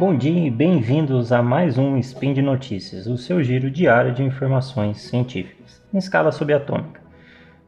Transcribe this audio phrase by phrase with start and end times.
[0.00, 4.22] Bom dia e bem-vindos a mais um Spin de Notícias, o seu giro diário de
[4.22, 7.02] informações científicas, em escala subatômica.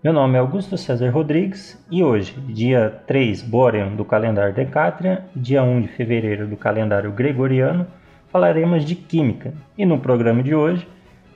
[0.03, 5.41] Meu nome é Augusto César Rodrigues e hoje, dia 3 Borean do calendário Decatrian e
[5.41, 7.87] dia 1 de fevereiro do calendário Gregoriano,
[8.31, 10.89] falaremos de química e no programa de hoje,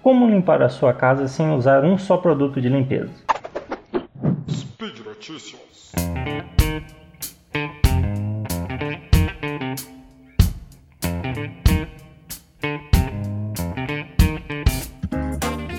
[0.02, 3.12] como limpar a sua casa sem usar um só produto de limpeza.
[4.48, 5.92] Speed Notícias.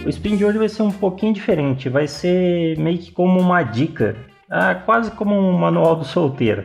[0.07, 3.61] O spin de hoje vai ser um pouquinho diferente, vai ser meio que como uma
[3.61, 4.16] dica,
[4.49, 6.63] ah, quase como um manual do solteiro.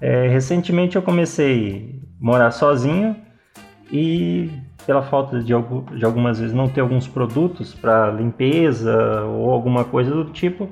[0.00, 3.14] É, recentemente eu comecei a morar sozinho
[3.92, 4.50] e
[4.84, 5.54] pela falta de,
[5.96, 10.68] de algumas vezes não ter alguns produtos para limpeza ou alguma coisa do tipo,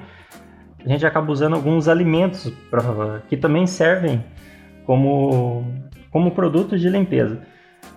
[0.84, 4.24] a gente acaba usando alguns alimentos pra, que também servem
[4.84, 5.64] como,
[6.10, 7.40] como produtos de limpeza.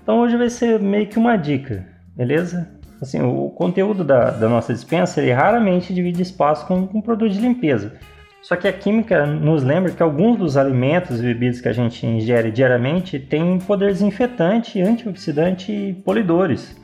[0.04, 2.83] Então hoje vai ser meio que uma dica, beleza?
[3.04, 7.42] Assim, o conteúdo da, da nossa dispensa ele raramente divide espaço com, com produtos de
[7.42, 7.94] limpeza.
[8.42, 12.06] Só que a química nos lembra que alguns dos alimentos e bebidas que a gente
[12.06, 16.76] ingere diariamente têm poder desinfetante, antioxidante e polidores.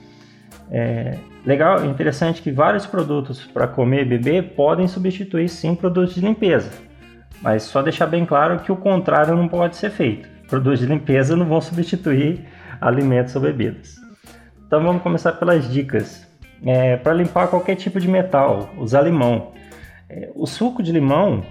[0.69, 6.21] É legal, interessante que vários produtos para comer e beber podem substituir sim produtos de
[6.21, 6.69] limpeza.
[7.41, 10.27] Mas só deixar bem claro que o contrário não pode ser feito.
[10.49, 12.45] Produtos de limpeza não vão substituir
[12.81, 14.08] alimentos ou bebidas.
[14.69, 16.27] Então vamos começar pelas dicas.
[16.63, 19.47] É, para limpar qualquer tipo de metal, usar limão.
[20.07, 21.43] É, o suco de limão,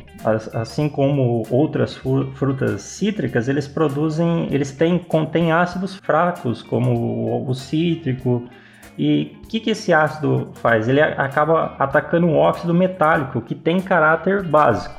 [0.54, 8.48] assim como outras frutas cítricas, eles produzem, eles têm, contêm ácidos fracos, como o cítrico.
[8.96, 10.86] E o que, que esse ácido faz?
[10.86, 14.94] Ele acaba atacando um óxido metálico que tem caráter básico.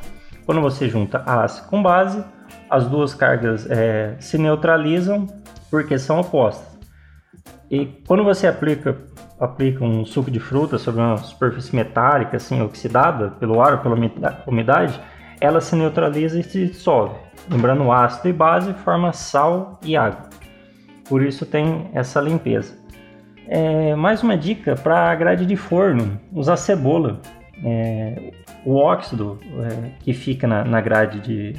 [0.45, 2.22] Quando você junta ácido com base,
[2.70, 5.26] as duas cargas é, se neutralizam
[5.72, 6.68] porque são opostas.
[7.69, 8.97] E quando você aplica,
[9.39, 13.95] aplica um suco de fruta sobre uma superfície metálica, assim, oxidada pelo ar ou pela
[14.47, 14.99] umidade,
[15.39, 17.15] ela se neutraliza e se dissolve.
[17.49, 20.30] Lembrando, ácido e base forma sal e água.
[21.07, 22.77] Por isso tem essa limpeza.
[23.47, 27.19] É, mais uma dica para a grade de forno: usar cebola.
[27.63, 28.31] É,
[28.65, 31.55] o óxido é, que fica na, na, grade de,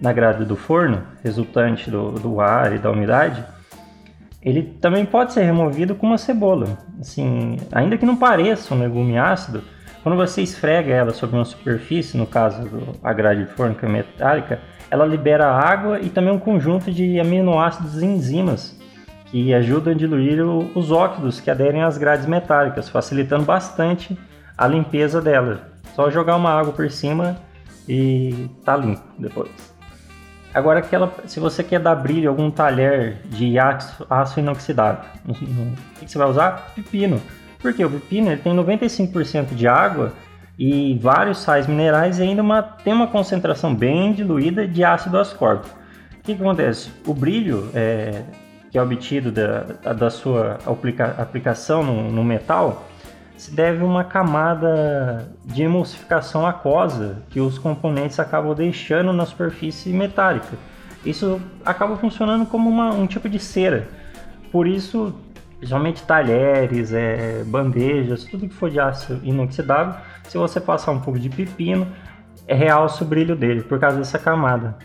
[0.00, 3.44] na grade do forno, resultante do, do ar e da umidade,
[4.46, 6.78] ele também pode ser removido com uma cebola.
[7.00, 9.64] Assim, ainda que não pareça um legume ácido,
[10.04, 12.70] quando você esfrega ela sobre uma superfície, no caso
[13.02, 18.00] da grade de forno é metálica, ela libera água e também um conjunto de aminoácidos
[18.00, 18.78] e enzimas
[19.24, 24.16] que ajudam a diluir os óxidos que aderem às grades metálicas, facilitando bastante
[24.56, 25.72] a limpeza dela.
[25.96, 27.36] Só jogar uma água por cima
[27.88, 29.75] e tá limpo depois.
[30.56, 36.10] Agora, aquela, se você quer dar brilho algum talher de aço, aço inoxidável, o que
[36.10, 36.72] você vai usar?
[36.74, 37.20] Pepino.
[37.60, 40.14] Porque o pepino ele tem 95% de água
[40.58, 45.76] e vários sais minerais e ainda uma, tem uma concentração bem diluída de ácido ascórbico.
[46.20, 46.90] O que, que acontece?
[47.06, 48.22] O brilho é,
[48.70, 52.88] que é obtido da, da sua aplica, aplicação no, no metal
[53.36, 59.90] se deve a uma camada de emulsificação aquosa que os componentes acabam deixando na superfície
[59.90, 60.56] metálica.
[61.04, 63.88] Isso acaba funcionando como uma, um tipo de cera.
[64.50, 65.14] Por isso,
[65.60, 71.18] geralmente talheres, é, bandejas, tudo que for de aço inoxidável, se você passar um pouco
[71.18, 71.86] de pepino,
[72.48, 74.76] é realça o brilho dele por causa dessa camada.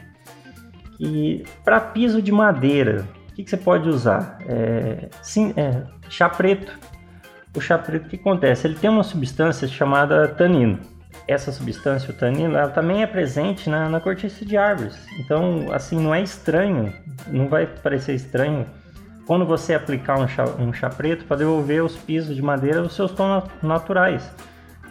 [0.99, 4.37] E para piso de madeira, o que, que, você pode usar?
[4.45, 6.77] É, sim, é, chá preto
[7.55, 8.67] o chá preto, o que acontece?
[8.67, 10.79] Ele tem uma substância chamada tanino.
[11.27, 14.97] Essa substância, o tanino, ela também é presente na, na cortiça de árvores.
[15.19, 16.93] Então, assim, não é estranho,
[17.27, 18.65] não vai parecer estranho
[19.25, 22.95] quando você aplicar um chá, um chá preto para devolver os pisos de madeira os
[22.95, 24.29] seus tons naturais.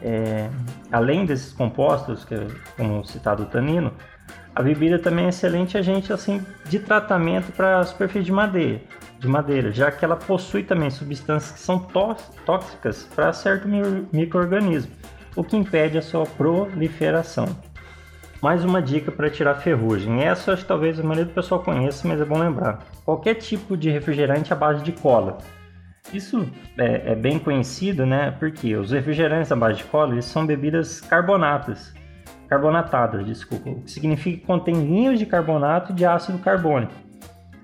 [0.03, 0.49] É,
[0.91, 2.35] além desses compostos, que,
[2.77, 3.93] como citado o tanino,
[4.55, 8.81] a bebida também é excelente agente assim, de tratamento para a superfície de madeira
[9.21, 11.79] de madeira, já que ela possui também substâncias que são
[12.47, 13.69] tóxicas para certo
[14.13, 14.93] microorganismo,
[15.37, 17.47] o que impede a sua proliferação.
[18.41, 20.23] Mais uma dica para tirar ferrugem.
[20.23, 22.87] Essa acho que talvez a maioria do pessoal conheça, mas é bom lembrar.
[23.05, 25.37] Qualquer tipo de refrigerante à base de cola.
[26.15, 28.31] Isso é, é bem conhecido, né?
[28.31, 31.93] Porque os refrigerantes à base de cola eles são bebidas carbonatas,
[32.49, 36.95] carbonatadas, desculpa, o que significa que contém linhas de carbonato de ácido carbônico.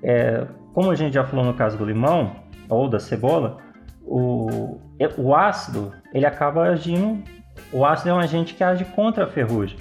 [0.03, 2.37] É, como a gente já falou no caso do limão
[2.69, 3.56] ou da cebola,
[4.02, 4.78] o,
[5.17, 7.25] o ácido ele acaba agindo.
[7.73, 9.78] O ácido é um agente que age contra a ferrugem.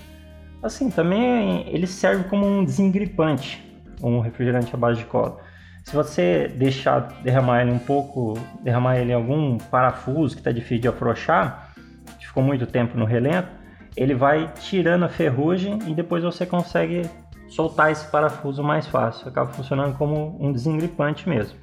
[0.63, 3.61] Assim, também ele serve como um desengripante,
[4.01, 5.37] um refrigerante à base de cola.
[5.83, 10.79] Se você deixar derramar ele um pouco, derramar ele em algum parafuso que está difícil
[10.79, 11.73] de afrouxar,
[12.21, 13.49] ficou muito tempo no relento,
[13.97, 17.01] ele vai tirando a ferrugem e depois você consegue
[17.55, 19.29] soltar esse parafuso mais fácil.
[19.29, 21.57] Acaba funcionando como um desengripante mesmo.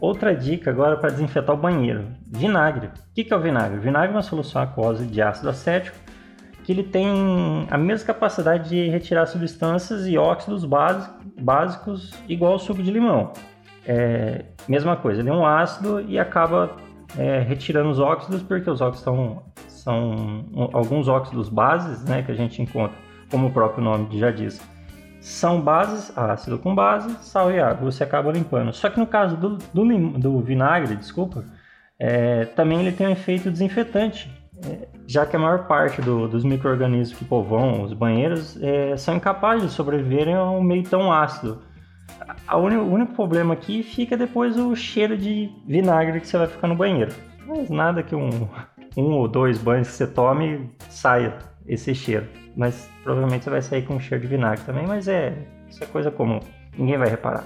[0.00, 2.88] Outra dica agora para desinfetar o banheiro: vinagre.
[2.88, 3.78] O que é o vinagre?
[3.78, 5.96] O vinagre é uma solução aquosa de ácido acético
[6.64, 10.64] que ele tem a mesma capacidade de retirar substâncias e óxidos
[11.40, 13.32] básicos igual ao suco de limão.
[13.84, 16.76] É, mesma coisa, ele é um ácido e acaba
[17.18, 22.34] é, retirando os óxidos porque os óxidos são, são alguns óxidos bases né, que a
[22.34, 22.96] gente encontra,
[23.28, 24.60] como o próprio nome já diz.
[25.22, 28.72] São bases, ácido com base, sal e água, você acaba limpando.
[28.72, 31.44] Só que no caso do, do, do vinagre, desculpa,
[31.98, 34.28] é, também ele tem um efeito desinfetante
[35.06, 39.70] já que a maior parte do, dos micro-organismos que povoam os banheiros é, são incapazes
[39.70, 41.62] de sobreviverem a um meio tão ácido.
[42.46, 46.46] A uni, o único problema aqui fica depois o cheiro de vinagre que você vai
[46.46, 47.12] ficar no banheiro.
[47.46, 48.48] Mas nada que um,
[48.96, 52.26] um ou dois banhos que você tome saia esse cheiro.
[52.56, 55.36] Mas provavelmente você vai sair com um cheiro de vinagre também, mas é,
[55.68, 56.40] isso é coisa comum,
[56.76, 57.44] ninguém vai reparar.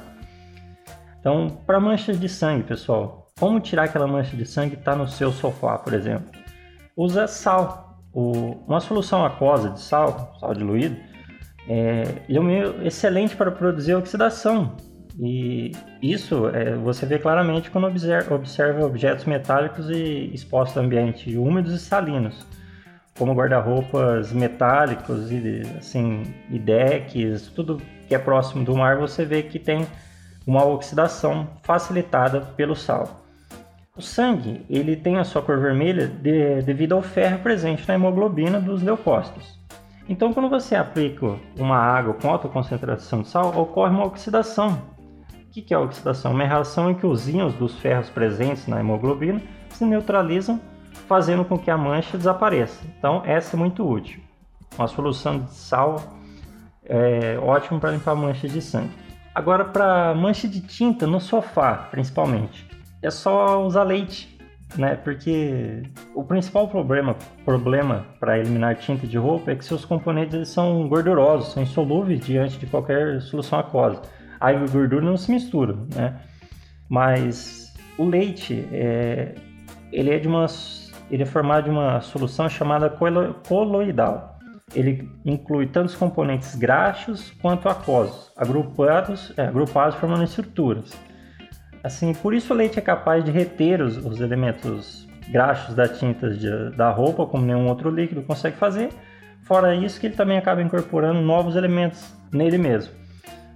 [1.20, 5.08] Então, para manchas de sangue, pessoal, como tirar aquela mancha de sangue que está no
[5.08, 6.30] seu sofá, por exemplo?
[6.96, 7.84] usa sal.
[8.12, 10.96] O, uma solução aquosa de sal, sal diluído,
[11.69, 14.74] é, ele é um meio excelente para produzir oxidação.
[15.19, 21.36] E isso é, você vê claramente quando observa, observa objetos metálicos e expostos a ambiente
[21.36, 22.46] úmidos e salinos,
[23.18, 29.42] como guarda-roupas metálicos e assim e decks, tudo que é próximo do mar, você vê
[29.42, 29.86] que tem
[30.46, 33.26] uma oxidação facilitada pelo sal.
[33.96, 38.60] O sangue ele tem a sua cor vermelha de, devido ao ferro presente na hemoglobina
[38.60, 39.58] dos leucócitos.
[40.08, 44.80] Então, quando você aplica uma água com alta concentração de sal, ocorre uma oxidação.
[45.32, 46.32] O que é a oxidação?
[46.32, 49.40] Uma reação em que os íons dos ferros presentes na hemoglobina
[49.70, 50.60] se neutralizam,
[51.08, 52.84] fazendo com que a mancha desapareça.
[52.98, 54.20] Então, essa é muito útil.
[54.78, 56.02] Uma solução de sal
[56.84, 58.93] é ótimo para limpar manchas de sangue.
[59.34, 62.66] Agora, para mancha de tinta no sofá, principalmente
[63.02, 64.38] é só usar leite,
[64.76, 64.96] né?
[64.96, 65.82] Porque
[66.14, 67.14] o principal problema
[67.44, 72.20] problema para eliminar tinta de roupa é que seus componentes eles são gordurosos, são insolúveis
[72.20, 74.02] diante de qualquer solução aquosa.
[74.40, 76.20] A gordura não se misturam, né?
[76.88, 79.34] Mas o leite é,
[79.93, 80.46] ele é de uma
[81.11, 84.38] ele é formado de uma solução chamada coloidal.
[84.75, 90.93] Ele inclui tanto os componentes graxos quanto aquosos, agrupados, é, agrupados formando estruturas.
[91.85, 96.31] Assim, por isso o leite é capaz de reter os, os elementos graxos da tinta
[96.31, 98.91] de, da roupa, como nenhum outro líquido consegue fazer.
[99.43, 102.93] Fora isso, que ele também acaba incorporando novos elementos nele mesmo,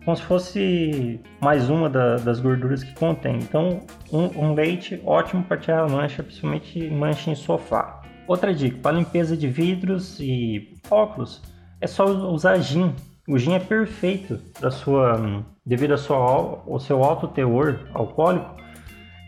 [0.04, 3.36] como se fosse mais uma da, das gorduras que contém.
[3.36, 3.80] Então,
[4.12, 8.02] um, um leite ótimo para tirar mancha, principalmente mancha em sofá.
[8.26, 11.42] Outra dica: para limpeza de vidros e óculos,
[11.80, 12.94] é só usar gin
[13.30, 18.56] o gin é perfeito da sua, devido ao seu, alto teor alcoólico.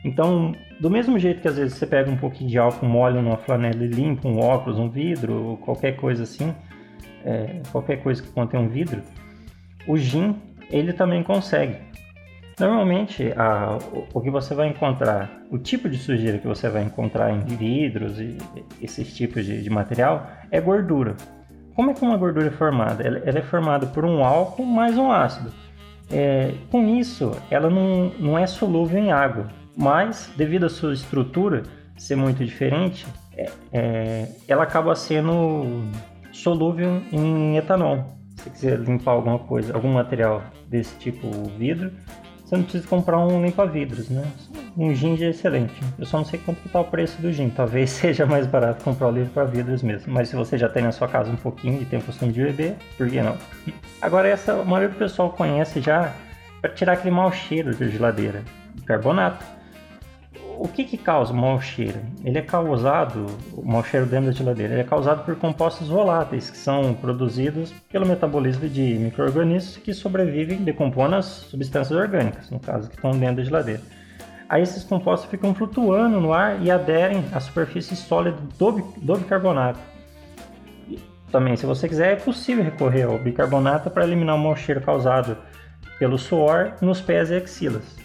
[0.05, 3.37] Então, do mesmo jeito que às vezes você pega um pouquinho de álcool, molha numa
[3.37, 6.53] flanela e limpa um óculos, um vidro, qualquer coisa assim,
[7.25, 9.01] é, qualquer coisa que contém um vidro,
[9.87, 10.35] o gin
[10.73, 11.77] ele também consegue.
[12.59, 13.79] Normalmente, a,
[14.13, 18.21] o, que você vai encontrar, o tipo de sujeira que você vai encontrar em vidros
[18.21, 18.39] e
[18.81, 21.17] esses tipos de, de material é gordura.
[21.75, 23.03] Como é que uma gordura é formada?
[23.03, 25.53] Ela, ela é formada por um álcool mais um ácido.
[26.11, 31.63] É, com isso, ela não, não é solúvel em água, mas devido à sua estrutura
[31.97, 35.85] ser muito diferente, é, é, ela acaba sendo
[36.31, 38.22] solúvel em etanol.
[38.43, 41.93] Você quiser limpar alguma coisa, algum material desse tipo vidro,
[42.45, 44.31] você não precisa comprar um limpa-vidros, né?
[44.77, 45.73] Um gin é excelente.
[45.99, 47.49] Eu só não sei quanto está o preço do gin.
[47.49, 50.13] Talvez seja mais barato comprar o livro para vidros mesmo.
[50.13, 52.43] Mas se você já tem na sua casa um pouquinho e tem o costume de
[52.43, 53.39] beber, por que não?
[54.03, 56.13] Agora essa, a maioria do pessoal conhece já
[56.61, 58.43] para tirar aquele mau cheiro da geladeira.
[58.85, 59.45] Carbonato
[60.63, 61.99] o que, que causa o mau cheiro?
[62.25, 66.51] Ele é causado, o mau cheiro dentro da geladeira, ele é causado por compostos voláteis
[66.51, 72.89] que são produzidos pelo metabolismo de micro-organismos que sobrevivem decompondo as substâncias orgânicas, no caso,
[72.89, 73.81] que estão dentro da geladeira.
[74.49, 79.81] Aí esses compostos ficam flutuando no ar e aderem à superfície sólida do, do bicarbonato.
[81.33, 85.37] Também, se você quiser, é possível recorrer ao bicarbonato para eliminar o mau cheiro causado
[85.99, 87.97] pelo suor nos pés e axilas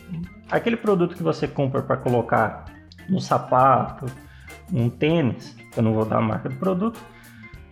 [0.49, 2.65] aquele produto que você compra para colocar
[3.09, 4.05] no sapato,
[4.71, 6.99] um tênis, eu não vou dar a marca do produto,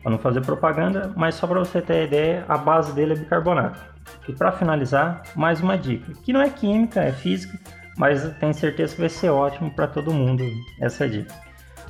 [0.01, 3.15] para não fazer propaganda, mas só para você ter a ideia, a base dele é
[3.15, 3.79] bicarbonato.
[4.27, 7.60] E para finalizar, mais uma dica, que não é química, é física,
[7.98, 10.44] mas tenho certeza que vai ser ótimo para todo mundo
[10.79, 11.34] essa dica.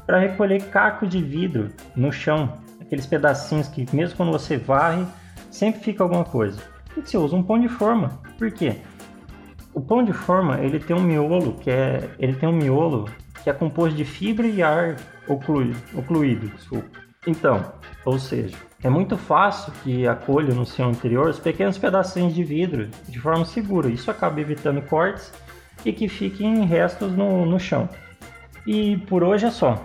[0.05, 5.05] Para recolher caco de vidro no chão, aqueles pedacinhos que mesmo quando você varre,
[5.51, 6.61] sempre fica alguma coisa.
[6.93, 7.35] Que você usa?
[7.35, 8.09] Um pão de forma.
[8.37, 8.77] Por quê?
[9.75, 13.09] O pão de forma ele tem um miolo que é, ele tem um miolo
[13.43, 14.95] que é composto de fibra e ar
[15.27, 16.97] ocluído, ocluído desculpa.
[17.27, 17.73] Então,
[18.05, 22.89] ou seja, é muito fácil que acolha no seu interior os pequenos pedacinhos de vidro
[23.09, 23.89] de forma segura.
[23.89, 25.33] Isso acaba evitando cortes
[25.83, 27.89] e que fiquem restos no, no chão.
[28.65, 29.83] E por hoje é só.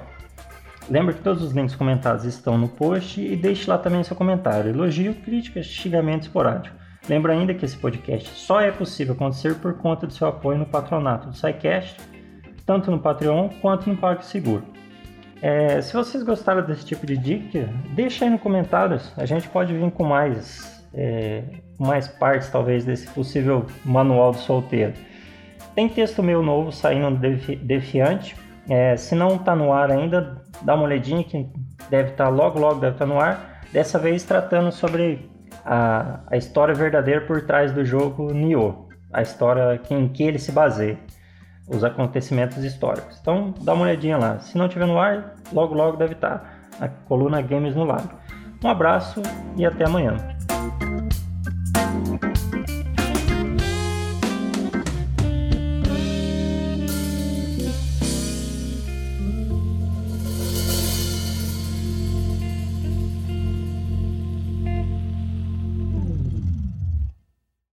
[0.89, 4.71] Lembre que todos os links comentados estão no post e deixe lá também seu comentário,
[4.71, 6.77] elogio, críticas, xingamento esporádico.
[7.11, 10.65] Lembra ainda que esse podcast só é possível acontecer por conta do seu apoio no
[10.65, 11.97] patronato do SciCast,
[12.65, 14.63] tanto no Patreon quanto no PagSeguro.
[15.43, 19.13] É, se vocês gostaram desse tipo de dica, deixa aí nos comentários.
[19.17, 21.43] A gente pode vir com mais, é,
[21.81, 24.93] mais partes, talvez, desse possível manual do solteiro.
[25.75, 28.37] Tem texto meu novo saindo no Defiante.
[28.69, 31.45] É, se não está no ar ainda, dá uma olhadinha que
[31.91, 33.63] deve estar tá, logo, logo deve estar tá no ar.
[33.73, 35.30] Dessa vez tratando sobre
[35.65, 40.53] a, a história verdadeira por trás do jogo Nioh, a história em que ele se
[40.53, 40.99] baseia,
[41.69, 43.19] os acontecimentos históricos.
[43.21, 44.39] Então dá uma olhadinha lá.
[44.41, 48.11] Se não tiver no ar, logo logo deve estar tá a coluna Games no lado.
[48.63, 49.23] Um abraço
[49.57, 50.17] e até amanhã.